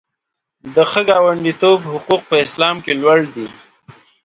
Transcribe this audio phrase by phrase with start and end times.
[0.75, 3.47] د ښه ګاونډیتوب حقوق په اسلام کې لوړ دي.